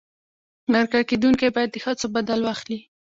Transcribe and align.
مرکه 0.71 0.99
کېدونکی 1.09 1.47
باید 1.55 1.69
د 1.73 1.77
هڅو 1.85 2.05
بدل 2.15 2.39
واخلي. 2.43 2.79